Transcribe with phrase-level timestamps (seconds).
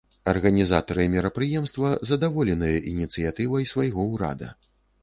[0.31, 4.55] Арганізатары мерапрыемства задаволеныя ініцыятывай свайго ўрада.